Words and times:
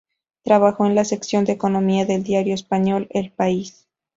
Trabajó 0.41 0.87
en 0.87 0.95
la 0.95 1.05
sección 1.05 1.45
de 1.45 1.51
Economía 1.53 2.05
del 2.07 2.23
diario 2.23 2.55
español 2.55 3.05
"El 3.11 3.29
País". 3.29 3.87